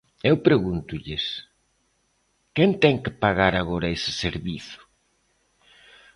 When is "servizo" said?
4.23-4.79